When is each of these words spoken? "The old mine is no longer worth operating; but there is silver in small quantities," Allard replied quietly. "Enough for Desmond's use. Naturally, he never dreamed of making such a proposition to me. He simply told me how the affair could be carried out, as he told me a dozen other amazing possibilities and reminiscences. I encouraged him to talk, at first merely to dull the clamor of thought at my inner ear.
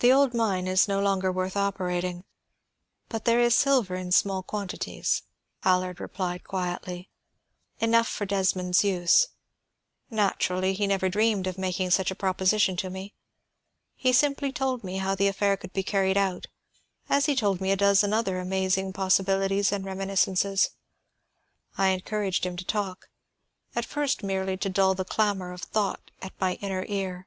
"The 0.00 0.12
old 0.12 0.34
mine 0.34 0.66
is 0.68 0.86
no 0.86 1.00
longer 1.00 1.32
worth 1.32 1.56
operating; 1.56 2.24
but 3.08 3.24
there 3.24 3.40
is 3.40 3.54
silver 3.56 3.94
in 3.94 4.12
small 4.12 4.42
quantities," 4.42 5.22
Allard 5.64 6.00
replied 6.00 6.44
quietly. 6.44 7.08
"Enough 7.78 8.06
for 8.08 8.26
Desmond's 8.26 8.84
use. 8.84 9.28
Naturally, 10.10 10.74
he 10.74 10.86
never 10.86 11.08
dreamed 11.08 11.46
of 11.46 11.56
making 11.56 11.92
such 11.92 12.10
a 12.10 12.14
proposition 12.14 12.76
to 12.76 12.90
me. 12.90 13.14
He 13.94 14.12
simply 14.12 14.52
told 14.52 14.84
me 14.84 14.98
how 14.98 15.14
the 15.14 15.28
affair 15.28 15.56
could 15.56 15.72
be 15.72 15.82
carried 15.82 16.18
out, 16.18 16.46
as 17.08 17.24
he 17.24 17.34
told 17.34 17.58
me 17.58 17.70
a 17.70 17.74
dozen 17.76 18.12
other 18.12 18.38
amazing 18.38 18.92
possibilities 18.92 19.72
and 19.72 19.82
reminiscences. 19.86 20.68
I 21.78 21.88
encouraged 21.88 22.44
him 22.44 22.58
to 22.58 22.66
talk, 22.66 23.08
at 23.74 23.86
first 23.86 24.22
merely 24.22 24.58
to 24.58 24.68
dull 24.68 24.94
the 24.94 25.06
clamor 25.06 25.52
of 25.52 25.62
thought 25.62 26.10
at 26.20 26.38
my 26.38 26.56
inner 26.60 26.84
ear. 26.86 27.26